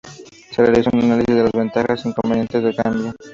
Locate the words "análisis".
1.03-1.35